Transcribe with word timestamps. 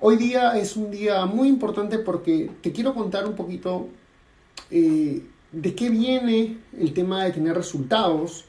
Hoy 0.00 0.16
día 0.16 0.56
es 0.56 0.76
un 0.76 0.92
día 0.92 1.26
muy 1.26 1.48
importante 1.48 1.98
porque 1.98 2.50
te 2.62 2.70
quiero 2.70 2.94
contar 2.94 3.26
un 3.26 3.34
poquito 3.34 3.88
eh, 4.70 5.24
de 5.50 5.74
qué 5.74 5.90
viene 5.90 6.58
el 6.78 6.92
tema 6.92 7.24
de 7.24 7.32
tener 7.32 7.56
resultados 7.56 8.44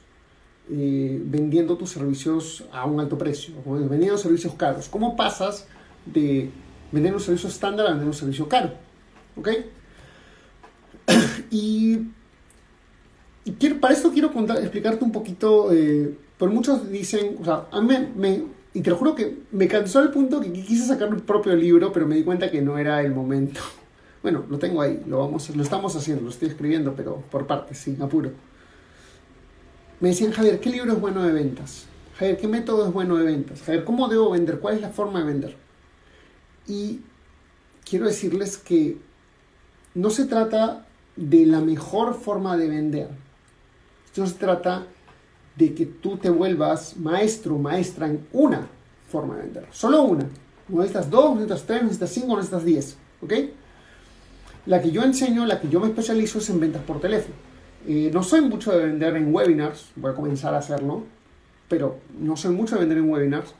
eh, 0.70 1.20
vendiendo 1.24 1.76
tus 1.76 1.90
servicios 1.90 2.62
a 2.72 2.84
un 2.84 3.00
alto 3.00 3.18
precio, 3.18 3.52
vendiendo 3.66 4.16
servicios 4.16 4.54
caros. 4.54 4.88
¿Cómo 4.88 5.16
pasas 5.16 5.66
de 6.06 6.50
vender 6.92 7.12
un 7.14 7.20
servicio 7.20 7.48
estándar 7.48 7.86
a 7.86 7.90
vender 7.90 8.06
un 8.06 8.14
servicio 8.14 8.48
caro? 8.48 8.70
¿Ok? 9.36 9.48
y, 11.50 11.98
para 13.80 13.92
esto 13.92 14.12
quiero 14.12 14.30
explicarte 14.60 15.04
un 15.04 15.10
poquito, 15.10 15.72
eh, 15.72 16.16
muchos 16.38 16.88
dicen, 16.88 17.38
o 17.40 17.44
sea, 17.44 17.66
a 17.72 17.80
mí 17.80 17.92
me 18.14 18.59
y 18.72 18.82
te 18.82 18.90
lo 18.90 18.96
juro 18.96 19.14
que 19.14 19.38
me 19.50 19.66
cansó 19.66 19.98
al 19.98 20.10
punto 20.10 20.40
que 20.40 20.52
quise 20.52 20.86
sacar 20.86 21.10
mi 21.10 21.20
propio 21.20 21.54
libro, 21.56 21.92
pero 21.92 22.06
me 22.06 22.14
di 22.14 22.22
cuenta 22.22 22.50
que 22.50 22.62
no 22.62 22.78
era 22.78 23.02
el 23.02 23.12
momento. 23.12 23.60
Bueno, 24.22 24.44
lo 24.50 24.58
tengo 24.58 24.82
ahí, 24.82 25.02
lo, 25.06 25.20
vamos, 25.20 25.48
lo 25.56 25.62
estamos 25.62 25.96
haciendo, 25.96 26.22
lo 26.22 26.28
estoy 26.28 26.48
escribiendo, 26.48 26.94
pero 26.94 27.22
por 27.30 27.46
partes, 27.46 27.78
sin 27.78 28.02
apuro. 28.02 28.30
Me 29.98 30.10
decían, 30.10 30.30
Javier, 30.30 30.60
¿qué 30.60 30.68
libro 30.68 30.92
es 30.92 31.00
bueno 31.00 31.22
de 31.22 31.32
ventas? 31.32 31.86
Javier, 32.18 32.36
¿qué 32.36 32.46
método 32.46 32.86
es 32.86 32.92
bueno 32.92 33.16
de 33.16 33.24
ventas? 33.24 33.62
Javier, 33.62 33.82
¿cómo 33.82 34.08
debo 34.08 34.30
vender? 34.32 34.58
¿Cuál 34.58 34.74
es 34.74 34.82
la 34.82 34.90
forma 34.90 35.20
de 35.20 35.24
vender? 35.24 35.56
Y 36.68 37.00
quiero 37.88 38.04
decirles 38.04 38.58
que 38.58 38.98
no 39.94 40.10
se 40.10 40.26
trata 40.26 40.86
de 41.16 41.46
la 41.46 41.60
mejor 41.60 42.12
forma 42.12 42.58
de 42.58 42.68
vender. 42.68 43.08
Esto 44.04 44.26
se 44.26 44.34
trata 44.34 44.86
de 45.60 45.74
que 45.74 45.84
tú 45.84 46.16
te 46.16 46.30
vuelvas 46.30 46.96
maestro, 46.96 47.58
maestra 47.58 48.06
en 48.06 48.26
una 48.32 48.66
forma 49.10 49.36
de 49.36 49.42
vender. 49.42 49.66
Solo 49.70 50.02
una. 50.02 50.24
No 50.68 50.78
necesitas 50.78 51.10
dos, 51.10 51.34
no 51.34 51.40
necesitas 51.40 51.66
tres, 51.66 51.82
no 51.82 51.88
necesitas 51.88 52.10
cinco, 52.10 52.28
no 52.28 52.36
necesitas 52.36 52.64
diez. 52.64 52.96
¿Ok? 53.20 53.32
La 54.64 54.80
que 54.80 54.90
yo 54.90 55.02
enseño, 55.02 55.44
la 55.44 55.60
que 55.60 55.68
yo 55.68 55.78
me 55.80 55.88
especializo 55.88 56.38
es 56.38 56.48
en 56.48 56.60
ventas 56.60 56.82
por 56.82 56.98
teléfono. 56.98 57.34
Eh, 57.86 58.10
no 58.12 58.22
soy 58.22 58.40
mucho 58.40 58.72
de 58.72 58.86
vender 58.86 59.16
en 59.16 59.34
webinars, 59.34 59.90
voy 59.96 60.12
a 60.12 60.14
comenzar 60.14 60.54
a 60.54 60.58
hacerlo, 60.58 61.04
pero 61.68 61.98
no 62.18 62.36
soy 62.36 62.54
mucho 62.54 62.76
de 62.76 62.80
vender 62.80 62.98
en 62.98 63.10
webinars. 63.10 63.54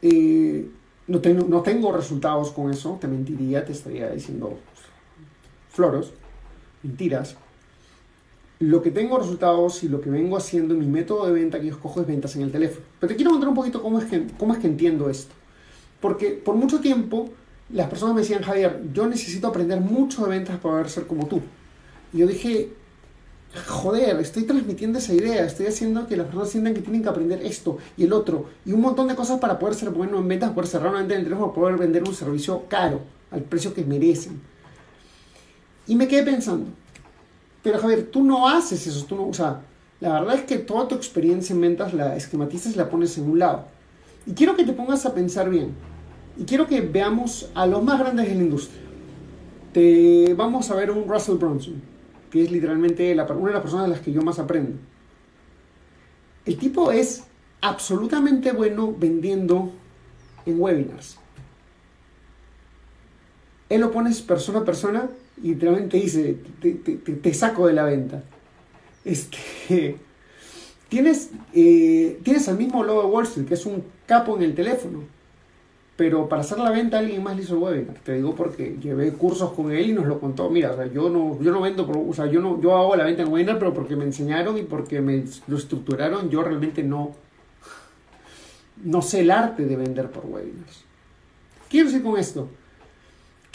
Eh, 0.00 0.66
no, 1.08 1.20
tengo, 1.20 1.46
no 1.46 1.60
tengo 1.60 1.92
resultados 1.92 2.52
con 2.52 2.70
eso, 2.70 2.96
te 2.98 3.06
mentiría, 3.06 3.64
te 3.64 3.72
estaría 3.72 4.10
diciendo 4.10 4.58
floros, 5.70 6.12
mentiras 6.82 7.36
lo 8.58 8.82
que 8.82 8.90
tengo 8.90 9.18
resultados 9.18 9.82
y 9.84 9.88
lo 9.88 10.00
que 10.00 10.10
vengo 10.10 10.36
haciendo, 10.36 10.74
mi 10.74 10.86
método 10.86 11.26
de 11.26 11.32
venta 11.32 11.60
que 11.60 11.66
yo 11.66 11.72
escojo 11.72 12.00
es 12.00 12.06
ventas 12.06 12.36
en 12.36 12.42
el 12.42 12.52
teléfono. 12.52 12.86
Pero 12.98 13.08
te 13.08 13.16
quiero 13.16 13.30
contar 13.32 13.48
un 13.48 13.54
poquito 13.54 13.82
cómo 13.82 13.98
es 13.98 14.06
que, 14.06 14.26
cómo 14.38 14.54
es 14.54 14.58
que 14.58 14.66
entiendo 14.66 15.10
esto. 15.10 15.34
Porque 16.00 16.30
por 16.30 16.54
mucho 16.54 16.80
tiempo 16.80 17.30
las 17.70 17.88
personas 17.88 18.14
me 18.14 18.22
decían, 18.22 18.42
Javier, 18.42 18.82
yo 18.92 19.06
necesito 19.06 19.48
aprender 19.48 19.80
mucho 19.80 20.24
de 20.24 20.30
ventas 20.30 20.58
para 20.58 20.74
poder 20.74 20.88
ser 20.88 21.06
como 21.06 21.26
tú. 21.26 21.40
Y 22.12 22.18
yo 22.18 22.26
dije, 22.26 22.70
joder, 23.66 24.18
estoy 24.20 24.44
transmitiendo 24.44 24.98
esa 24.98 25.12
idea, 25.12 25.44
estoy 25.44 25.66
haciendo 25.66 26.06
que 26.06 26.16
las 26.16 26.26
personas 26.26 26.50
sientan 26.50 26.74
que 26.74 26.80
tienen 26.80 27.02
que 27.02 27.08
aprender 27.08 27.44
esto 27.44 27.78
y 27.96 28.04
el 28.04 28.12
otro 28.12 28.46
y 28.64 28.72
un 28.72 28.80
montón 28.80 29.08
de 29.08 29.14
cosas 29.14 29.38
para 29.40 29.58
poder 29.58 29.74
ser 29.74 29.90
bueno 29.90 30.18
en 30.18 30.28
ventas, 30.28 30.52
poder 30.52 30.68
cerrar 30.68 30.90
una 30.90 30.98
venta 30.98 31.14
en 31.14 31.20
el 31.20 31.26
teléfono, 31.26 31.52
poder 31.52 31.76
vender 31.76 32.02
un 32.04 32.14
servicio 32.14 32.64
caro, 32.68 33.00
al 33.30 33.42
precio 33.42 33.74
que 33.74 33.84
merecen. 33.84 34.40
Y 35.88 35.94
me 35.94 36.08
quedé 36.08 36.24
pensando, 36.24 36.70
pero 37.66 37.80
Javier, 37.80 38.08
tú 38.12 38.22
no 38.22 38.46
haces 38.46 38.86
eso, 38.86 39.04
tú 39.06 39.16
no, 39.16 39.26
o 39.26 39.34
sea, 39.34 39.62
la 39.98 40.12
verdad 40.12 40.36
es 40.36 40.42
que 40.42 40.58
toda 40.58 40.86
tu 40.86 40.94
experiencia 40.94 41.52
en 41.52 41.60
ventas 41.60 41.92
la 41.94 42.14
esquematizas 42.14 42.74
y 42.74 42.76
la 42.76 42.88
pones 42.88 43.18
en 43.18 43.28
un 43.28 43.40
lado. 43.40 43.64
Y 44.24 44.34
quiero 44.34 44.54
que 44.54 44.62
te 44.62 44.72
pongas 44.72 45.04
a 45.04 45.12
pensar 45.12 45.50
bien. 45.50 45.74
Y 46.38 46.44
quiero 46.44 46.68
que 46.68 46.80
veamos 46.80 47.50
a 47.56 47.66
los 47.66 47.82
más 47.82 47.98
grandes 47.98 48.28
de 48.28 48.36
la 48.36 48.40
industria. 48.40 48.80
Te 49.72 50.32
vamos 50.34 50.70
a 50.70 50.76
ver 50.76 50.92
un 50.92 51.08
Russell 51.08 51.38
Brunson, 51.38 51.82
que 52.30 52.44
es 52.44 52.52
literalmente 52.52 53.12
una 53.14 53.48
de 53.48 53.52
las 53.54 53.62
personas 53.62 53.86
de 53.86 53.90
las 53.90 54.00
que 54.00 54.12
yo 54.12 54.22
más 54.22 54.38
aprendo. 54.38 54.78
El 56.44 56.58
tipo 56.58 56.92
es 56.92 57.24
absolutamente 57.62 58.52
bueno 58.52 58.94
vendiendo 58.96 59.72
en 60.44 60.60
webinars. 60.60 61.18
Él 63.68 63.80
lo 63.80 63.90
pones 63.90 64.22
persona 64.22 64.60
a 64.60 64.64
persona 64.64 65.10
y 65.42 65.48
literalmente 65.48 65.98
dice, 65.98 66.36
te, 67.22 67.34
saco 67.34 67.66
de 67.66 67.74
la 67.74 67.84
venta. 67.84 68.22
Este, 69.04 69.38
tienes, 70.88 71.30
eh, 71.52 72.18
tienes 72.22 72.48
al 72.48 72.58
mismo 72.58 72.82
logo 72.82 73.02
de 73.02 73.08
Wall 73.08 73.46
que 73.46 73.54
es 73.54 73.66
un 73.66 73.84
capo 74.06 74.36
en 74.36 74.42
el 74.42 74.54
teléfono, 74.54 75.02
pero 75.96 76.28
para 76.28 76.42
hacer 76.42 76.58
la 76.58 76.70
venta 76.70 76.98
alguien 76.98 77.22
más 77.22 77.36
le 77.36 77.42
hizo 77.42 77.54
el 77.54 77.62
webinar. 77.62 77.98
Te 78.02 78.14
digo 78.14 78.34
porque 78.34 78.76
llevé 78.80 79.12
cursos 79.12 79.52
con 79.52 79.72
él 79.72 79.90
y 79.90 79.92
nos 79.92 80.06
lo 80.06 80.18
contó. 80.20 80.48
Mira, 80.48 80.86
yo 80.86 81.10
no, 81.10 81.40
yo 81.42 81.52
no 81.52 81.60
vendo, 81.60 81.86
o 81.86 82.14
sea, 82.14 82.26
yo 82.26 82.40
no, 82.40 82.60
yo 82.60 82.76
hago 82.76 82.96
la 82.96 83.04
venta 83.04 83.22
en 83.22 83.32
webinar, 83.32 83.58
pero 83.58 83.74
porque 83.74 83.96
me 83.96 84.04
enseñaron 84.04 84.56
y 84.56 84.62
porque 84.62 85.00
me 85.00 85.24
lo 85.46 85.56
estructuraron, 85.56 86.30
yo 86.30 86.42
realmente 86.42 86.82
no, 86.82 87.12
no 88.82 89.02
sé 89.02 89.20
el 89.20 89.30
arte 89.30 89.66
de 89.66 89.76
vender 89.76 90.10
por 90.10 90.24
webinars. 90.26 90.84
Quiero 91.68 91.88
decir 91.88 92.02
con 92.02 92.18
esto, 92.18 92.48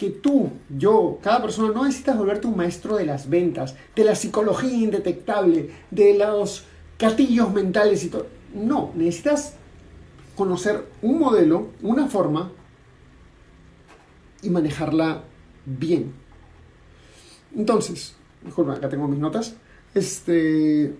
que 0.02 0.10
tú, 0.10 0.50
yo, 0.68 1.20
cada 1.22 1.44
persona 1.44 1.72
no 1.72 1.86
necesitas 1.86 2.18
volverte 2.18 2.48
un 2.48 2.58
maestro 2.58 2.96
de 2.96 3.06
las 3.06 3.30
ventas, 3.30 3.76
de 3.96 4.04
la 4.04 4.16
psicología 4.16 4.74
indetectable, 4.74 5.70
de 5.92 6.18
los 6.18 6.64
castillos 6.98 7.54
mentales 7.54 8.04
y 8.04 8.10
todo. 8.10 8.26
No, 8.56 8.90
necesitas 8.96 9.54
conocer 10.36 10.88
un 11.04 11.20
modelo, 11.20 11.68
una 11.84 12.08
forma 12.08 12.52
y 14.42 14.50
manejarla 14.50 15.22
bien. 15.68 16.14
Entonces, 17.56 18.16
mejor 18.44 18.72
acá 18.72 18.90
tengo 18.90 19.08
mis 19.08 19.20
notas. 19.20 19.54
Este, 19.94 20.96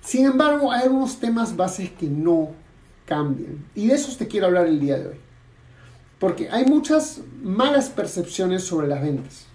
sin 0.00 0.26
embargo, 0.26 0.72
hay 0.72 0.82
algunos 0.82 1.20
temas 1.20 1.56
bases 1.56 1.88
que 1.92 2.08
no 2.08 2.48
cambian. 3.06 3.64
Y 3.76 3.86
de 3.86 3.94
esos 3.94 4.18
te 4.18 4.26
quiero 4.26 4.46
hablar 4.46 4.66
el 4.66 4.80
día 4.80 4.98
de 4.98 5.06
hoy. 5.06 5.27
Porque 6.18 6.48
hay 6.50 6.64
muchas 6.64 7.20
malas 7.42 7.90
percepciones 7.90 8.64
sobre 8.64 8.88
las 8.88 9.02
ventas. 9.02 9.46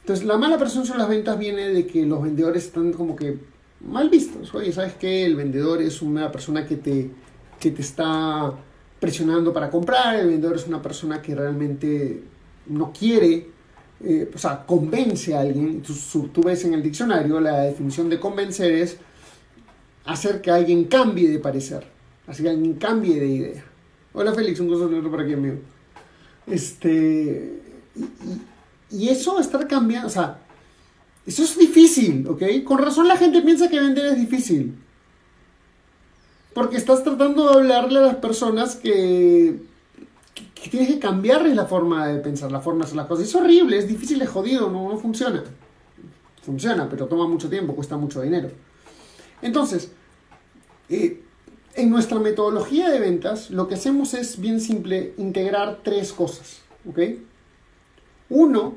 Entonces, 0.00 0.24
la 0.24 0.38
mala 0.38 0.56
percepción 0.56 0.86
sobre 0.86 1.00
las 1.00 1.08
ventas 1.08 1.38
viene 1.38 1.68
de 1.68 1.86
que 1.86 2.06
los 2.06 2.22
vendedores 2.22 2.64
están 2.66 2.92
como 2.92 3.14
que 3.14 3.38
mal 3.80 4.08
vistos. 4.08 4.54
Oye, 4.54 4.72
¿sabes 4.72 4.94
qué? 4.94 5.24
El 5.24 5.36
vendedor 5.36 5.82
es 5.82 6.02
una 6.02 6.30
persona 6.32 6.66
que 6.66 6.76
te, 6.76 7.10
que 7.58 7.70
te 7.70 7.82
está 7.82 8.54
presionando 8.98 9.52
para 9.52 9.70
comprar, 9.70 10.16
el 10.16 10.28
vendedor 10.28 10.56
es 10.56 10.66
una 10.66 10.82
persona 10.82 11.22
que 11.22 11.34
realmente 11.34 12.22
no 12.66 12.92
quiere, 12.92 13.48
eh, 14.04 14.30
o 14.32 14.38
sea, 14.38 14.64
convence 14.66 15.34
a 15.34 15.40
alguien. 15.40 15.82
Tú, 15.82 15.94
tú 16.28 16.42
ves 16.42 16.64
en 16.64 16.74
el 16.74 16.82
diccionario 16.82 17.40
la 17.40 17.60
definición 17.60 18.08
de 18.10 18.20
convencer 18.20 18.72
es 18.72 18.98
hacer 20.04 20.40
que 20.40 20.50
alguien 20.50 20.84
cambie 20.84 21.30
de 21.30 21.38
parecer, 21.38 21.86
hacer 22.26 22.44
que 22.44 22.50
alguien 22.50 22.74
cambie 22.74 23.18
de 23.18 23.26
idea. 23.26 23.64
Hola 24.12 24.34
Félix, 24.34 24.58
un 24.60 24.68
gusto 24.68 24.88
tenerte 24.88 25.08
por 25.08 25.20
aquí, 25.20 25.34
amigo. 25.34 25.56
Este. 26.46 27.62
Y, 28.90 29.08
eso 29.08 29.38
estar 29.38 29.68
cambiando, 29.68 30.08
o 30.08 30.10
sea, 30.10 30.38
eso 31.24 31.44
es 31.44 31.56
difícil, 31.56 32.26
¿ok? 32.26 32.42
Con 32.64 32.78
razón 32.78 33.06
la 33.06 33.16
gente 33.16 33.40
piensa 33.40 33.68
que 33.68 33.78
vender 33.78 34.06
es 34.06 34.16
difícil. 34.16 34.74
Porque 36.52 36.76
estás 36.76 37.04
tratando 37.04 37.48
de 37.48 37.54
hablarle 37.54 37.98
a 38.00 38.02
las 38.02 38.16
personas 38.16 38.74
que, 38.74 39.62
que, 40.34 40.70
tienes 40.70 40.88
que 40.88 40.98
cambiarles 40.98 41.54
la 41.54 41.66
forma 41.66 42.08
de 42.08 42.18
pensar, 42.18 42.50
la 42.50 42.60
forma 42.60 42.80
de 42.80 42.86
hacer 42.86 42.96
las 42.96 43.06
cosas. 43.06 43.28
Es 43.28 43.34
horrible, 43.36 43.78
es 43.78 43.86
difícil, 43.86 44.20
es 44.22 44.28
jodido, 44.28 44.68
no, 44.68 44.88
no 44.88 44.98
funciona. 44.98 45.44
Funciona, 46.42 46.88
pero 46.88 47.06
toma 47.06 47.28
mucho 47.28 47.48
tiempo, 47.48 47.76
cuesta 47.76 47.96
mucho 47.96 48.22
dinero. 48.22 48.50
Entonces, 49.40 49.92
eh, 50.88 51.22
en 51.74 51.90
nuestra 51.90 52.18
metodología 52.18 52.88
de 52.90 53.00
ventas, 53.00 53.50
lo 53.50 53.68
que 53.68 53.74
hacemos 53.74 54.14
es 54.14 54.40
bien 54.40 54.60
simple, 54.60 55.14
integrar 55.18 55.80
tres 55.82 56.12
cosas. 56.12 56.60
¿ok? 56.88 56.98
Uno 58.28 58.74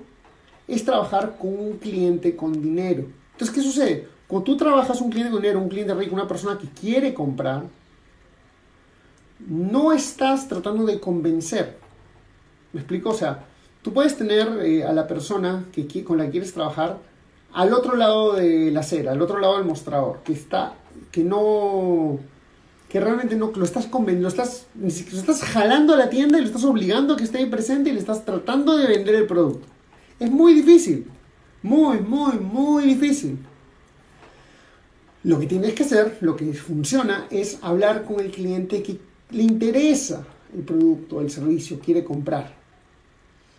es 0.68 0.86
trabajar 0.86 1.38
con 1.38 1.58
un 1.58 1.78
cliente 1.78 2.36
con 2.36 2.54
dinero. 2.54 3.06
Entonces, 3.34 3.56
¿qué 3.56 3.62
sucede? 3.62 4.08
Cuando 4.28 4.46
tú 4.46 4.58
trabajas 4.58 5.02
un 5.02 5.10
cliente 5.10 5.32
con 5.32 5.42
dinero, 5.42 5.60
un 5.60 5.70
cliente 5.70 5.94
rico, 5.94 6.16
una 6.16 6.28
persona 6.28 6.58
que 6.58 6.68
quiere 6.68 7.14
comprar, 7.14 7.64
no 9.48 9.92
estás 9.92 10.48
tratando 10.48 10.86
de 10.86 11.00
convencer. 11.00 11.78
¿Me 12.72 12.80
explico? 12.80 13.10
O 13.10 13.14
sea, 13.14 13.46
tú 13.82 13.94
puedes 13.94 14.18
tener 14.18 14.48
eh, 14.64 14.84
a 14.84 14.94
la 14.94 15.08
persona 15.08 15.66
que, 15.72 16.04
con 16.04 16.18
la 16.18 16.26
que 16.26 16.32
quieres 16.32 16.54
trabajar 16.54 17.00
al 17.54 17.74
otro 17.74 17.96
lado 17.96 18.34
de 18.34 18.72
la 18.72 18.80
acera, 18.80 19.12
al 19.12 19.22
otro 19.22 19.40
lado 19.40 19.58
del 19.58 19.66
mostrador, 19.66 20.22
que 20.24 20.34
está, 20.34 20.74
que 21.12 21.24
no, 21.24 22.18
que 22.94 23.00
realmente 23.00 23.36
no, 23.36 23.52
lo 23.56 23.66
estás 23.66 23.90
lo 23.92 24.28
estás, 24.28 24.68
lo 24.80 24.88
estás 24.88 25.42
jalando 25.42 25.96
a 25.96 25.98
la 25.98 26.12
tienda 26.12 26.38
y 26.38 26.42
lo 26.42 26.48
estás 26.48 26.64
obligando 26.64 27.16
a 27.16 27.18
que 27.18 27.24
esté 27.24 27.40
ahí 27.40 27.48
presente 27.48 27.90
y 27.90 27.94
le 27.94 28.00
estás 28.00 28.24
tratando 28.24 28.78
de 28.78 28.86
vender 28.86 29.16
el 29.16 29.26
producto. 29.26 29.66
Es 30.20 30.30
muy 30.30 30.54
difícil, 30.54 31.08
muy, 31.64 32.02
muy, 32.02 32.38
muy 32.38 32.84
difícil. 32.86 33.40
Lo 35.24 35.40
que 35.40 35.48
tienes 35.48 35.74
que 35.74 35.82
hacer, 35.82 36.20
lo 36.22 36.36
que 36.36 36.54
funciona, 36.54 37.26
es 37.32 37.58
hablar 37.64 38.04
con 38.04 38.20
el 38.20 38.30
cliente 38.30 38.84
que 38.84 39.00
le 39.32 39.42
interesa 39.42 40.28
el 40.56 40.62
producto, 40.62 41.20
el 41.20 41.32
servicio, 41.32 41.80
quiere 41.80 42.04
comprar. 42.04 42.54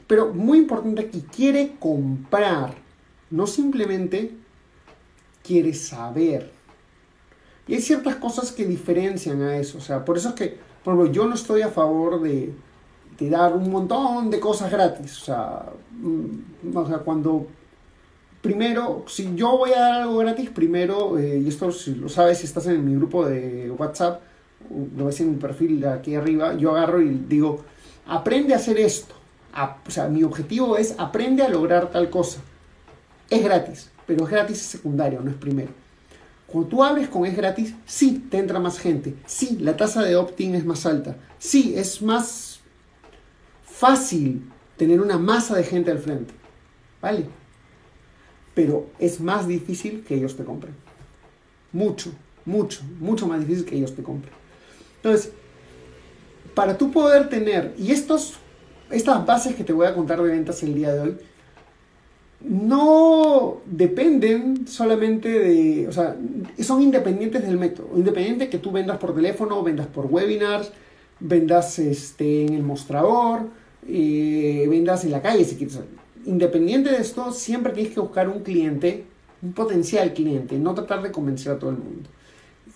Pero 0.06 0.32
muy 0.32 0.58
importante 0.58 1.00
aquí, 1.00 1.24
quiere 1.34 1.72
comprar, 1.80 2.76
no 3.32 3.48
simplemente 3.48 4.30
quiere 5.42 5.74
saber. 5.74 6.52
Y 7.66 7.74
hay 7.74 7.80
ciertas 7.80 8.16
cosas 8.16 8.52
que 8.52 8.66
diferencian 8.66 9.42
a 9.42 9.56
eso. 9.56 9.78
O 9.78 9.80
sea, 9.80 10.04
por 10.04 10.16
eso 10.16 10.30
es 10.30 10.34
que, 10.34 10.58
por 10.82 10.94
ejemplo, 10.94 11.12
yo 11.12 11.26
no 11.26 11.34
estoy 11.34 11.62
a 11.62 11.68
favor 11.68 12.20
de, 12.20 12.52
dar 13.18 13.54
un 13.54 13.70
montón 13.70 14.30
de 14.30 14.40
cosas 14.40 14.70
gratis. 14.70 15.22
O 15.22 15.24
sea, 15.24 15.66
mm, 15.92 16.76
o 16.76 16.86
sea, 16.86 16.98
cuando 16.98 17.46
primero, 18.42 19.04
si 19.08 19.34
yo 19.34 19.56
voy 19.56 19.72
a 19.72 19.80
dar 19.80 19.92
algo 20.02 20.18
gratis, 20.18 20.50
primero, 20.50 21.18
eh, 21.18 21.38
y 21.38 21.48
esto 21.48 21.72
si 21.72 21.94
lo 21.94 22.08
sabes 22.10 22.38
si 22.38 22.44
estás 22.44 22.66
en 22.66 22.84
mi 22.84 22.94
grupo 22.94 23.26
de 23.26 23.70
WhatsApp, 23.70 24.20
lo 24.96 25.06
ves 25.06 25.20
en 25.20 25.32
mi 25.32 25.36
perfil 25.36 25.80
de 25.80 25.88
aquí 25.88 26.14
arriba, 26.14 26.54
yo 26.54 26.72
agarro 26.72 27.00
y 27.00 27.08
digo, 27.28 27.64
aprende 28.06 28.52
a 28.54 28.56
hacer 28.56 28.78
esto. 28.78 29.14
o 29.86 29.90
sea, 29.90 30.08
mi 30.08 30.22
objetivo 30.24 30.76
es 30.76 30.94
aprende 30.98 31.42
a 31.42 31.48
lograr 31.48 31.90
tal 31.90 32.10
cosa. 32.10 32.40
Es 33.30 33.42
gratis, 33.42 33.90
pero 34.06 34.24
es 34.24 34.30
gratis 34.30 34.58
secundario, 34.58 35.20
no 35.22 35.30
es 35.30 35.36
primero. 35.36 35.83
Cuando 36.54 36.70
tú 36.70 36.84
hables 36.84 37.08
con 37.08 37.26
es 37.26 37.36
gratis, 37.36 37.74
sí, 37.84 38.28
te 38.30 38.38
entra 38.38 38.60
más 38.60 38.78
gente. 38.78 39.16
Sí, 39.26 39.58
la 39.60 39.76
tasa 39.76 40.04
de 40.04 40.14
opt-in 40.14 40.54
es 40.54 40.64
más 40.64 40.86
alta. 40.86 41.16
Sí, 41.36 41.74
es 41.76 42.00
más 42.00 42.60
fácil 43.64 44.52
tener 44.76 45.00
una 45.00 45.18
masa 45.18 45.56
de 45.56 45.64
gente 45.64 45.90
al 45.90 45.98
frente. 45.98 46.32
¿Vale? 47.02 47.26
Pero 48.54 48.86
es 49.00 49.18
más 49.20 49.48
difícil 49.48 50.04
que 50.04 50.14
ellos 50.14 50.36
te 50.36 50.44
compren. 50.44 50.76
Mucho, 51.72 52.12
mucho, 52.44 52.84
mucho 53.00 53.26
más 53.26 53.40
difícil 53.40 53.64
que 53.64 53.74
ellos 53.74 53.96
te 53.96 54.04
compren. 54.04 54.32
Entonces, 55.02 55.32
para 56.54 56.78
tú 56.78 56.92
poder 56.92 57.28
tener, 57.28 57.74
y 57.76 57.90
estos, 57.90 58.34
estas 58.92 59.26
bases 59.26 59.56
que 59.56 59.64
te 59.64 59.72
voy 59.72 59.88
a 59.88 59.94
contar 59.96 60.22
de 60.22 60.28
ventas 60.28 60.62
el 60.62 60.76
día 60.76 60.92
de 60.92 61.00
hoy, 61.00 61.16
no 62.44 63.58
dependen 63.66 64.66
solamente 64.66 65.28
de, 65.28 65.88
o 65.88 65.92
sea, 65.92 66.16
son 66.60 66.82
independientes 66.82 67.42
del 67.42 67.58
método, 67.58 67.88
independiente 67.96 68.48
que 68.48 68.58
tú 68.58 68.70
vendas 68.70 68.98
por 68.98 69.14
teléfono, 69.14 69.62
vendas 69.62 69.86
por 69.86 70.06
webinars, 70.06 70.70
vendas 71.20 71.78
este, 71.78 72.44
en 72.44 72.54
el 72.54 72.62
mostrador, 72.62 73.48
eh, 73.88 74.66
vendas 74.68 75.04
en 75.04 75.10
la 75.10 75.22
calle. 75.22 75.46
Independiente 76.26 76.90
de 76.90 76.98
esto, 76.98 77.32
siempre 77.32 77.72
tienes 77.72 77.92
que 77.92 78.00
buscar 78.00 78.28
un 78.28 78.40
cliente, 78.40 79.04
un 79.42 79.52
potencial 79.52 80.12
cliente, 80.12 80.58
no 80.58 80.74
tratar 80.74 81.02
de 81.02 81.10
convencer 81.10 81.52
a 81.52 81.58
todo 81.58 81.70
el 81.70 81.78
mundo 81.78 82.08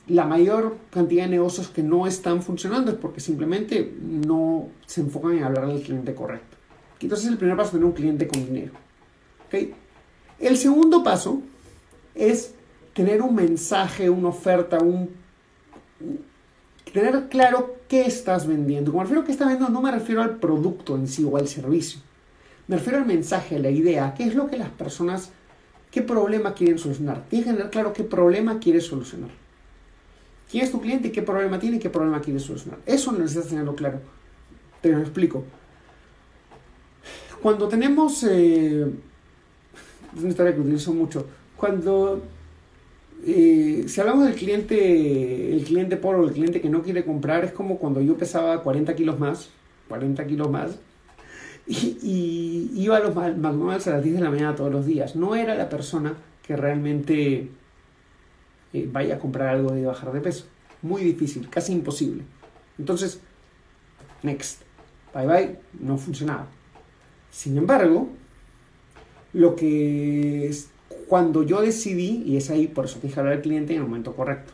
la 0.09 0.25
mayor 0.25 0.77
cantidad 0.91 1.25
de 1.25 1.31
negocios 1.31 1.69
que 1.69 1.83
no 1.83 2.07
están 2.07 2.43
funcionando 2.43 2.91
es 2.91 2.97
porque 2.97 3.21
simplemente 3.21 3.95
no 4.03 4.69
se 4.87 5.03
enfocan 5.03 5.37
en 5.37 5.45
hablar 5.45 5.65
al 5.65 5.83
cliente 5.83 6.15
correcto. 6.15 6.57
Entonces 7.01 7.29
el 7.29 7.37
primer 7.37 7.57
paso 7.57 7.69
es 7.69 7.73
tener 7.73 7.85
un 7.85 7.93
cliente 7.93 8.27
con 8.27 8.45
dinero. 8.45 8.73
El 9.51 10.57
segundo 10.57 11.03
paso 11.03 11.43
es 12.15 12.55
tener 12.93 13.23
un 13.23 13.35
mensaje, 13.35 14.11
una 14.11 14.29
oferta, 14.29 14.79
un, 14.79 15.11
tener 16.93 17.29
claro 17.29 17.77
qué 17.89 18.07
estás 18.07 18.47
vendiendo. 18.47 18.93
Cuando 18.93 19.11
me 19.11 19.21
refiero 19.21 19.23
a 19.23 19.27
qué 19.27 19.33
estás 19.33 19.49
vendiendo, 19.49 19.73
no 19.73 19.83
me 19.83 19.93
refiero 19.93 20.23
al 20.23 20.37
producto 20.37 20.97
en 20.97 21.09
sí 21.09 21.25
o 21.25 21.37
al 21.37 21.49
servicio. 21.49 22.01
Me 22.67 22.77
refiero 22.77 22.99
al 22.99 23.07
mensaje, 23.07 23.57
a 23.57 23.59
la 23.59 23.71
idea, 23.71 24.15
qué 24.17 24.25
es 24.25 24.35
lo 24.35 24.49
que 24.49 24.59
las 24.59 24.71
personas, 24.71 25.31
qué 25.91 26.03
problema 26.03 26.55
quieren 26.55 26.79
solucionar. 26.79 27.25
Tienes 27.29 27.49
que 27.49 27.55
tener 27.55 27.71
claro 27.71 27.93
qué 27.93 28.05
problema 28.05 28.59
quieres 28.59 28.85
solucionar. 28.85 29.31
¿Quién 30.51 30.65
es 30.65 30.71
tu 30.71 30.81
cliente 30.81 31.09
y 31.09 31.11
qué 31.11 31.23
problema 31.23 31.59
tiene 31.59 31.77
y 31.77 31.81
qué 31.81 31.91
problema 31.91 32.21
quiere 32.21 32.41
solucionar? 32.41 32.81
Eso 32.87 33.13
necesitas 33.13 33.49
tenerlo 33.49 33.75
claro. 33.75 34.01
Te 34.81 34.91
lo 34.91 35.01
explico. 35.01 35.45
Cuando 37.41 37.69
tenemos... 37.69 38.25
Eh, 38.25 38.87
es 40.15 40.21
una 40.21 40.31
historia 40.31 40.55
que 40.55 40.61
utilizo 40.61 40.93
mucho. 40.93 41.27
Cuando... 41.57 42.23
Eh, 43.27 43.85
si 43.89 44.01
hablamos 44.01 44.27
del 44.27 44.37
cliente, 44.37 45.53
el 45.53 45.65
cliente 45.65 45.97
pobre 45.97 46.19
o 46.21 46.25
el 46.29 46.33
cliente 46.33 46.61
que 46.61 46.69
no 46.69 46.83
quiere 46.83 47.05
comprar, 47.05 47.45
es 47.45 47.51
como 47.51 47.79
cuando 47.79 48.01
yo 48.01 48.17
pesaba 48.17 48.63
40 48.63 48.95
kilos 48.95 49.19
más, 49.19 49.51
40 49.89 50.25
kilos 50.25 50.49
más, 50.49 50.79
y, 51.69 52.71
iba 52.75 52.97
a 52.97 53.01
los 53.01 53.15
McDonald's 53.15 53.87
a 53.89 53.93
las 53.93 54.03
10 54.03 54.17
de 54.17 54.23
la 54.23 54.31
mañana 54.31 54.55
todos 54.55 54.73
los 54.73 54.87
días. 54.87 55.17
No 55.17 55.35
era 55.35 55.55
la 55.55 55.69
persona 55.69 56.15
que 56.43 56.57
realmente 56.57 57.51
eh, 58.73 58.89
vaya 58.91 59.17
a 59.17 59.19
comprar 59.19 59.49
algo 59.49 59.73
de 59.73 59.85
bajar 59.85 60.13
de 60.13 60.21
peso. 60.21 60.47
Muy 60.81 61.03
difícil, 61.03 61.49
casi 61.51 61.73
imposible. 61.73 62.23
Entonces, 62.79 63.21
next. 64.23 64.63
Bye 65.15 65.27
bye, 65.27 65.59
no 65.81 65.99
funcionaba. 65.99 66.47
Sin 67.31 67.59
embargo, 67.59 68.09
lo 69.39 69.55
que 69.55 70.49
es, 70.49 70.69
cuando 71.07 71.45
yo 71.45 71.61
decidí, 71.61 72.25
y 72.27 72.37
es 72.37 72.51
ahí 72.51 72.67
por 72.67 72.87
eso 72.87 72.99
dije 73.01 73.21
hablar 73.21 73.35
al 73.35 73.41
cliente 73.41 73.73
en 73.73 73.83
el 73.83 73.87
momento 73.87 74.17
correcto, 74.17 74.53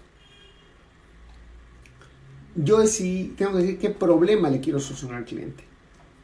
yo 2.55 2.81
decidí, 2.81 3.29
tengo 3.29 3.53
que 3.53 3.59
decir 3.59 3.79
qué 3.79 3.89
problema 3.89 4.51
le 4.51 4.61
quiero 4.61 4.79
solucionar 4.79 5.21
al 5.21 5.25
cliente. 5.25 5.65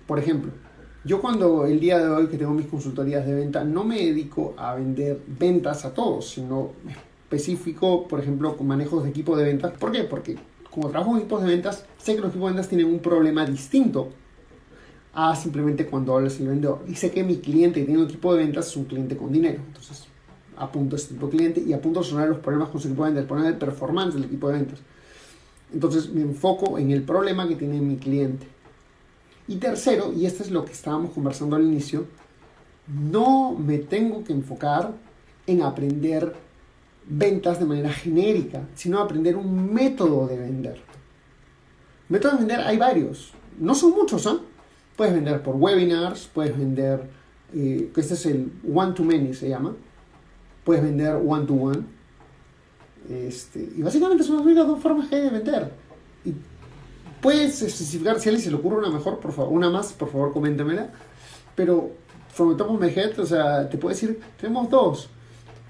Por 0.07 0.19
ejemplo, 0.19 0.53
yo 1.05 1.23
cuando 1.23 1.65
el 1.65 1.81
día 1.81 2.01
de 2.01 2.09
hoy 2.09 2.27
que 2.27 2.37
tengo 2.37 2.53
mis 2.53 2.67
consultorías 2.67 3.27
de 3.27 3.35
venta, 3.35 3.65
no 3.65 3.83
me 3.83 3.97
dedico 3.97 4.53
a 4.59 4.75
vender 4.75 5.23
ventas 5.27 5.87
a 5.87 5.95
todos, 5.95 6.29
sino 6.29 6.73
específico, 7.23 8.07
por 8.07 8.21
ejemplo, 8.21 8.59
con 8.59 8.67
manejos 8.67 9.05
de 9.05 9.09
equipo 9.09 9.39
de 9.39 9.45
ventas. 9.45 9.73
¿Por 9.73 9.91
qué? 9.91 10.05
Porque 10.05 10.37
como 10.71 10.91
trabajo 10.91 11.12
en 11.12 11.21
equipos 11.21 11.43
de 11.43 11.49
ventas, 11.49 11.87
sé 11.97 12.15
que 12.15 12.21
los 12.21 12.29
equipos 12.29 12.51
de 12.51 12.57
ventas 12.57 12.69
tienen 12.69 12.89
un 12.89 12.99
problema 12.99 13.47
distinto 13.47 14.11
a 15.12 15.35
simplemente 15.35 15.87
cuando 15.87 16.17
hablas 16.17 16.38
el 16.40 16.49
vendedor. 16.49 16.85
Y 16.87 16.95
sé 16.95 17.11
que 17.11 17.23
mi 17.23 17.38
cliente 17.38 17.81
que 17.81 17.87
tiene 17.87 18.02
un 18.02 18.09
equipo 18.09 18.35
de 18.35 18.45
ventas 18.45 18.69
es 18.69 18.76
un 18.76 18.85
cliente 18.85 19.17
con 19.17 19.33
dinero. 19.33 19.61
Entonces, 19.67 20.07
apunto 20.57 20.97
a 20.97 20.99
este 20.99 21.14
tipo 21.14 21.26
de 21.26 21.37
cliente 21.37 21.61
y 21.67 21.73
apunto 21.73 22.00
a 22.00 22.02
solucionar 22.02 22.29
los 22.29 22.38
problemas 22.38 22.69
con 22.69 22.81
su 22.81 22.88
equipo 22.88 23.05
de 23.05 23.11
ventas, 23.11 23.23
el 23.23 23.29
problema 23.29 23.50
del 23.50 23.59
performance 23.59 24.14
del 24.14 24.25
equipo 24.25 24.49
de 24.49 24.55
ventas. 24.55 24.79
Entonces, 25.73 26.11
me 26.11 26.23
enfoco 26.23 26.79
en 26.79 26.90
el 26.90 27.02
problema 27.02 27.49
que 27.49 27.57
tiene 27.57 27.81
mi 27.81 27.97
cliente. 27.97 28.47
Y 29.49 29.57
tercero, 29.57 30.12
y 30.12 30.26
esto 30.26 30.43
es 30.43 30.50
lo 30.50 30.64
que 30.64 30.73
estábamos 30.73 31.12
conversando 31.12 31.57
al 31.57 31.64
inicio, 31.64 32.07
no 32.87 33.52
me 33.52 33.79
tengo 33.79 34.23
que 34.25 34.33
enfocar 34.33 34.93
en 35.47 35.62
aprender 35.62 36.35
ventas 37.09 37.59
de 37.59 37.64
manera 37.64 37.93
genérica, 37.93 38.69
sino 38.75 39.00
aprender 39.00 39.37
un 39.37 39.73
método 39.73 40.26
de 40.26 40.38
vender. 40.38 40.81
Métodos 42.09 42.35
de 42.35 42.47
vender 42.47 42.61
hay 42.67 42.76
varios, 42.76 43.33
no 43.59 43.75
son 43.75 43.93
muchos, 43.93 44.26
¿ah? 44.26 44.40
Puedes 45.00 45.14
vender 45.14 45.42
por 45.42 45.57
webinars, 45.57 46.26
puedes 46.26 46.59
vender, 46.59 47.09
eh, 47.54 47.90
este 47.97 48.12
es 48.12 48.26
el 48.26 48.52
one-to-many 48.71 49.33
se 49.33 49.49
llama, 49.49 49.75
puedes 50.62 50.83
vender 50.83 51.16
one-to-one, 51.26 51.85
este, 53.09 53.66
y 53.78 53.80
básicamente 53.80 54.23
son 54.25 54.37
las 54.37 54.45
únicas 54.45 54.66
dos 54.66 54.78
formas 54.78 55.09
que 55.09 55.16
hay 55.16 55.23
de 55.23 55.30
vender. 55.30 55.73
Puedes 57.23 57.62
especificar, 57.62 58.21
si 58.21 58.28
a 58.28 58.33
alguien 58.33 58.45
se 58.45 58.50
le 58.50 58.57
ocurre 58.57 58.76
una 58.76 58.90
mejor, 58.90 59.21
por 59.21 59.33
favor, 59.33 59.54
una 59.54 59.71
más, 59.71 59.90
por 59.95 60.11
favor, 60.11 60.35
coméntemela, 60.35 60.90
pero 61.57 61.92
from 62.28 62.50
the 62.50 62.62
top 62.62 62.71
of 62.71 62.78
my 62.78 62.90
head, 62.90 63.19
o 63.19 63.25
sea, 63.25 63.71
te 63.71 63.78
puedo 63.78 63.95
decir, 63.95 64.21
tenemos 64.38 64.69
dos 64.69 65.09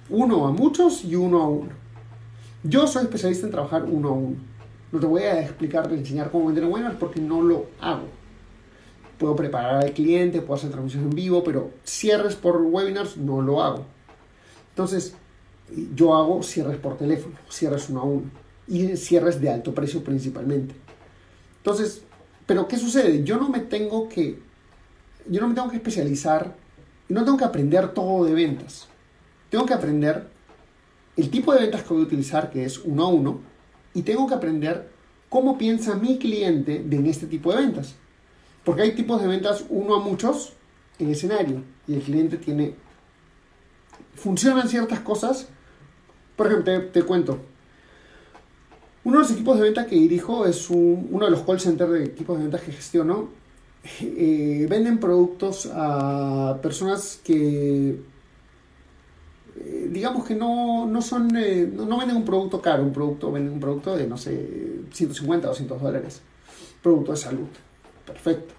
uno 0.09 0.49
a 0.49 0.51
muchos 0.51 1.05
y 1.05 1.15
uno 1.15 1.41
a 1.41 1.49
uno. 1.49 1.71
Yo 2.65 2.85
soy 2.89 3.05
especialista 3.05 3.47
en 3.47 3.53
trabajar 3.53 3.85
uno 3.85 4.09
a 4.09 4.13
uno. 4.13 4.37
No 4.91 4.99
te 4.99 5.07
voy 5.07 5.23
a 5.23 5.41
explicar, 5.41 5.89
enseñar 5.93 6.33
cómo 6.33 6.47
vender 6.47 6.65
webinars 6.65 6.97
porque 6.97 7.21
no 7.21 7.41
lo 7.41 7.67
hago. 7.81 8.19
Puedo 9.21 9.37
preparar 9.37 9.85
al 9.85 9.93
cliente, 9.93 10.41
puedo 10.41 10.55
hacer 10.55 10.71
transmisiones 10.71 11.11
en 11.11 11.15
vivo, 11.15 11.45
pero 11.45 11.71
cierres 11.85 12.35
por 12.35 12.61
webinars 12.61 13.17
no 13.17 13.41
lo 13.41 13.63
hago. 13.63 13.85
Entonces, 14.71 15.15
yo 15.95 16.17
hago 16.17 16.43
cierres 16.43 16.79
por 16.79 16.99
teléfono, 16.99 17.37
cierres 17.49 17.89
uno 17.89 18.01
a 18.01 18.05
uno. 18.05 18.31
Y 18.67 18.97
cierres 18.97 19.41
de 19.41 19.51
alto 19.51 19.73
precio 19.73 20.03
principalmente. 20.03 20.75
Entonces, 21.59 22.03
pero 22.47 22.67
¿qué 22.67 22.77
sucede? 22.77 23.23
Yo 23.23 23.37
no 23.37 23.49
me 23.49 23.61
tengo 23.61 24.09
que, 24.09 24.41
yo 25.29 25.41
no 25.41 25.49
me 25.49 25.55
tengo 25.55 25.71
que 25.71 25.77
especializar, 25.77 26.57
no 27.09 27.25
tengo 27.25 27.37
que 27.37 27.45
aprender 27.45 27.95
todo 27.95 28.25
de 28.25 28.35
ventas 28.35 28.91
tengo 29.51 29.67
que 29.67 29.75
aprender 29.75 30.29
el 31.17 31.29
tipo 31.29 31.53
de 31.53 31.61
ventas 31.61 31.83
que 31.83 31.93
voy 31.93 32.05
a 32.05 32.07
utilizar, 32.07 32.51
que 32.51 32.65
es 32.65 32.79
uno 32.79 33.05
a 33.05 33.09
uno, 33.09 33.41
y 33.93 34.03
tengo 34.03 34.27
que 34.27 34.35
aprender 34.35 34.89
cómo 35.29 35.59
piensa 35.59 35.97
mi 35.97 36.19
cliente 36.19 36.83
de 36.85 36.97
en 36.97 37.07
este 37.07 37.27
tipo 37.27 37.53
de 37.53 37.59
ventas. 37.59 37.97
Porque 38.65 38.83
hay 38.83 38.93
tipos 38.93 39.21
de 39.21 39.29
ventas 39.29 39.65
uno 39.69 39.95
a 39.97 40.01
muchos 40.01 40.53
en 40.99 41.11
escenario 41.11 41.63
y 41.87 41.95
el 41.95 42.03
cliente 42.03 42.37
tiene... 42.37 42.75
Funcionan 44.15 44.69
ciertas 44.69 45.01
cosas. 45.01 45.49
Por 46.37 46.47
ejemplo, 46.47 46.91
te, 46.93 47.03
cuento. 47.03 47.39
Uno 49.05 49.17
de 49.19 49.23
los 49.23 49.33
equipos 49.33 49.57
de 49.57 49.63
venta 49.63 49.87
que 49.87 49.97
dirijo 49.97 50.45
es 50.47 50.69
uno 50.69 51.25
de 51.25 51.31
los 51.31 51.41
call 51.43 51.61
centers 51.61 51.93
de 51.93 52.05
equipos 52.05 52.37
de 52.37 52.45
ventas 52.45 52.63
que 52.63 52.73
gestiono. 52.73 53.29
Eh, 54.03 54.67
venden 54.69 54.99
productos 54.99 55.67
a 55.73 56.59
personas 56.61 57.19
que 57.25 57.99
eh, 59.57 59.89
digamos 59.91 60.27
que 60.27 60.35
no, 60.35 60.87
no 60.87 61.03
son 61.03 61.35
eh, 61.37 61.71
no, 61.73 61.99
venden 61.99 62.17
un 62.17 62.25
producto 62.25 62.61
caro, 62.63 62.83
un 62.83 62.93
producto 62.93 63.33
venden 63.33 63.55
un 63.55 63.61
producto 63.61 63.97
de 63.97 64.07
no 64.07 64.17
sé 64.17 64.83
150 64.93 65.47
o 65.47 65.51
200 65.51 65.83
dólares, 65.83 66.23
producto 66.83 67.13
de 67.13 67.17
salud. 67.17 67.49
Perfecto. 68.13 68.55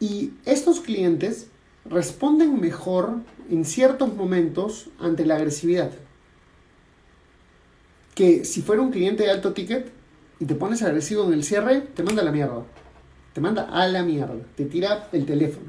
Y 0.00 0.32
estos 0.44 0.80
clientes 0.80 1.48
responden 1.84 2.60
mejor 2.60 3.16
en 3.50 3.64
ciertos 3.64 4.14
momentos 4.14 4.90
ante 5.00 5.26
la 5.26 5.36
agresividad. 5.36 5.90
Que 8.14 8.44
si 8.44 8.62
fuera 8.62 8.82
un 8.82 8.90
cliente 8.90 9.24
de 9.24 9.30
alto 9.30 9.52
ticket 9.52 9.90
y 10.40 10.44
te 10.44 10.54
pones 10.54 10.82
agresivo 10.82 11.24
en 11.24 11.32
el 11.32 11.44
cierre, 11.44 11.80
te 11.80 12.02
manda 12.02 12.22
a 12.22 12.24
la 12.24 12.32
mierda. 12.32 12.64
Te 13.32 13.40
manda 13.40 13.62
a 13.64 13.86
la 13.88 14.02
mierda. 14.02 14.36
Te 14.56 14.64
tira 14.64 15.08
el 15.12 15.26
teléfono. 15.26 15.66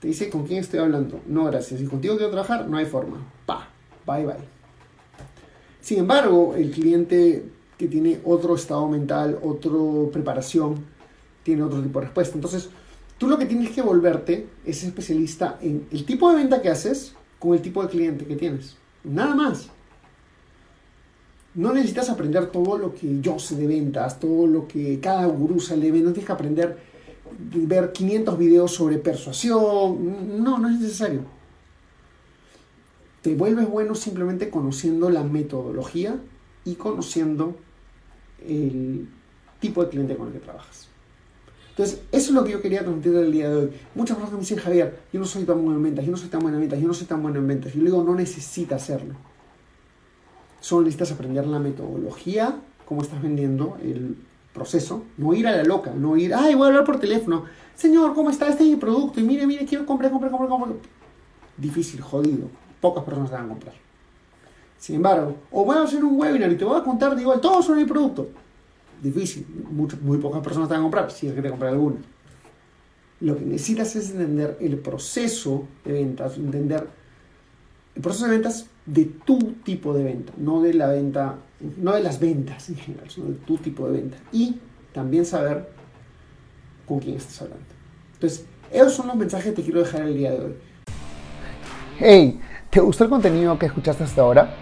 Te 0.00 0.08
dice 0.08 0.30
con 0.30 0.46
quién 0.46 0.60
estoy 0.60 0.80
hablando. 0.80 1.20
No, 1.26 1.44
gracias. 1.44 1.80
Si 1.80 1.86
contigo 1.86 2.16
quiero 2.16 2.32
trabajar, 2.32 2.68
no 2.68 2.76
hay 2.76 2.86
forma. 2.86 3.18
Pa. 3.46 3.68
Bye 4.06 4.26
bye. 4.26 4.36
Sin 5.80 5.98
embargo, 5.98 6.54
el 6.56 6.70
cliente 6.70 7.44
que 7.82 7.88
tiene 7.88 8.20
otro 8.24 8.54
estado 8.54 8.88
mental, 8.88 9.38
otra 9.42 9.72
preparación, 10.12 10.84
tiene 11.42 11.62
otro 11.62 11.82
tipo 11.82 11.98
de 11.98 12.06
respuesta. 12.06 12.36
Entonces, 12.36 12.70
Tú 13.22 13.28
lo 13.28 13.38
que 13.38 13.46
tienes 13.46 13.70
que 13.70 13.82
volverte 13.82 14.48
es 14.66 14.82
especialista 14.82 15.56
en 15.62 15.86
el 15.92 16.04
tipo 16.04 16.28
de 16.28 16.38
venta 16.38 16.60
que 16.60 16.70
haces 16.70 17.14
con 17.38 17.54
el 17.54 17.62
tipo 17.62 17.80
de 17.80 17.88
cliente 17.88 18.24
que 18.24 18.34
tienes. 18.34 18.74
Nada 19.04 19.36
más. 19.36 19.68
No 21.54 21.72
necesitas 21.72 22.10
aprender 22.10 22.46
todo 22.50 22.78
lo 22.78 22.92
que 22.92 23.20
yo 23.20 23.38
sé 23.38 23.54
de 23.54 23.68
ventas, 23.68 24.18
todo 24.18 24.48
lo 24.48 24.66
que 24.66 24.98
cada 24.98 25.24
gurú 25.26 25.60
sale 25.60 25.92
de. 25.92 26.00
No 26.00 26.10
tienes 26.10 26.26
que 26.26 26.32
aprender, 26.32 26.78
ver 27.38 27.92
500 27.92 28.36
videos 28.36 28.74
sobre 28.74 28.98
persuasión. 28.98 30.42
No, 30.42 30.58
no 30.58 30.68
es 30.68 30.80
necesario. 30.80 31.20
Te 33.20 33.36
vuelves 33.36 33.70
bueno 33.70 33.94
simplemente 33.94 34.50
conociendo 34.50 35.10
la 35.10 35.22
metodología 35.22 36.16
y 36.64 36.74
conociendo 36.74 37.54
el 38.46 39.08
tipo 39.60 39.82
de 39.84 39.90
cliente 39.90 40.16
con 40.16 40.28
el 40.28 40.32
que 40.32 40.40
trabajas. 40.40 40.88
Entonces, 41.70 42.02
eso 42.12 42.28
es 42.28 42.34
lo 42.34 42.44
que 42.44 42.52
yo 42.52 42.60
quería 42.60 42.80
transmitir 42.80 43.14
el 43.14 43.32
día 43.32 43.48
de 43.48 43.56
hoy. 43.56 43.70
Muchas 43.94 44.16
personas 44.16 44.34
me 44.34 44.40
dicen, 44.40 44.58
Javier, 44.58 45.00
yo 45.10 45.20
no 45.20 45.24
soy 45.24 45.44
tan 45.44 45.62
bueno 45.62 45.76
en 45.78 45.82
ventas, 45.82 46.04
yo 46.04 46.10
no 46.10 46.18
soy 46.18 46.28
tan 46.28 46.40
bueno 46.40 46.56
en 46.58 46.62
ventas, 46.62 46.80
yo 46.80 46.86
no 46.86 46.92
soy 46.92 47.06
tan 47.06 47.22
bueno 47.22 47.38
en 47.38 47.46
ventas. 47.48 47.72
Yo 47.72 47.78
le 47.78 47.86
digo, 47.86 48.04
no 48.04 48.14
necesitas 48.14 48.82
hacerlo. 48.82 49.14
Solo 50.60 50.82
necesitas 50.82 51.12
aprender 51.12 51.46
la 51.46 51.58
metodología, 51.58 52.60
cómo 52.84 53.00
estás 53.00 53.22
vendiendo 53.22 53.78
el 53.82 54.16
proceso. 54.52 55.04
No 55.16 55.32
ir 55.32 55.46
a 55.46 55.56
la 55.56 55.64
loca, 55.64 55.92
no 55.96 56.16
ir, 56.18 56.34
ay, 56.34 56.54
voy 56.54 56.64
a 56.64 56.66
hablar 56.66 56.84
por 56.84 57.00
teléfono. 57.00 57.44
Señor, 57.74 58.14
¿cómo 58.14 58.28
está? 58.28 58.48
Este 58.48 58.76
producto. 58.76 59.18
Y 59.20 59.22
mire, 59.22 59.46
mire, 59.46 59.64
quiero 59.64 59.86
comprar, 59.86 60.10
comprar, 60.10 60.30
comprar, 60.30 60.50
comprar. 60.50 60.76
Difícil, 61.56 62.02
jodido. 62.02 62.48
Pocas 62.82 63.02
personas 63.02 63.30
te 63.30 63.36
van 63.36 63.46
a 63.46 63.48
comprar. 63.48 63.74
Sin 64.82 64.96
embargo, 64.96 65.36
o 65.52 65.64
voy 65.64 65.76
a 65.76 65.82
hacer 65.82 66.04
un 66.04 66.18
webinar 66.18 66.50
y 66.50 66.56
te 66.56 66.64
voy 66.64 66.76
a 66.76 66.82
contar, 66.82 67.14
digo, 67.14 67.38
todo 67.38 67.62
sobre 67.62 67.82
mi 67.82 67.86
producto 67.86 68.26
difícil. 69.00 69.46
muy 69.70 70.18
pocas 70.18 70.42
personas 70.42 70.68
te 70.68 70.74
van 70.74 70.80
a 70.80 70.84
comprar, 70.84 71.10
si 71.10 71.28
es 71.28 71.34
que 71.34 71.40
te 71.40 71.50
comprar 71.50 71.72
alguna. 71.72 71.96
Lo 73.20 73.36
que 73.36 73.44
necesitas 73.44 73.94
es 73.96 74.10
entender 74.10 74.56
el 74.60 74.78
proceso 74.78 75.68
de 75.84 75.92
ventas, 75.92 76.36
entender 76.36 76.88
el 77.94 78.02
proceso 78.02 78.26
de 78.26 78.32
ventas 78.32 78.66
de 78.86 79.04
tu 79.04 79.38
tipo 79.64 79.94
de 79.94 80.02
venta, 80.02 80.32
no 80.36 80.62
de 80.62 80.74
la 80.74 80.88
venta, 80.88 81.36
no 81.76 81.92
de 81.92 82.02
las 82.02 82.18
ventas 82.18 82.68
en 82.68 82.76
general, 82.76 83.08
sino 83.08 83.28
de 83.28 83.34
tu 83.34 83.58
tipo 83.58 83.86
de 83.86 84.00
venta. 84.00 84.16
Y 84.32 84.56
también 84.92 85.24
saber 85.24 85.68
con 86.86 86.98
quién 86.98 87.16
estás 87.16 87.42
hablando. 87.42 87.64
Entonces, 88.14 88.46
esos 88.72 88.94
son 88.94 89.06
los 89.06 89.16
mensajes 89.16 89.46
que 89.46 89.52
te 89.52 89.62
quiero 89.62 89.80
dejar 89.80 90.02
el 90.02 90.16
día 90.16 90.32
de 90.32 90.40
hoy. 90.40 90.54
Hey, 91.98 92.40
¿te 92.70 92.80
gustó 92.80 93.04
el 93.04 93.10
contenido 93.10 93.56
que 93.58 93.66
escuchaste 93.66 94.02
hasta 94.02 94.22
ahora? 94.22 94.61